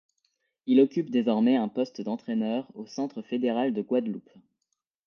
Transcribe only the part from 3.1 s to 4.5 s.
fédéral de Guadeloupe.